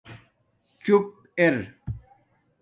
چُپ 0.83 1.05
اِر 1.45 1.55